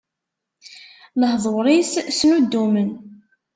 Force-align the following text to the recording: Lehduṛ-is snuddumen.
Lehduṛ-is 1.19 1.93
snuddumen. 2.17 2.91